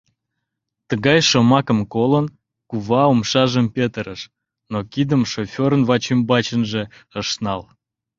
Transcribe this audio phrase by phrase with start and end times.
[0.89, 2.25] Тыгай шомакым колын,
[2.69, 4.21] кува умшажым петырыш,
[4.71, 6.83] но кидым шоферын вачӱмбачынже
[7.19, 7.61] ыш нал.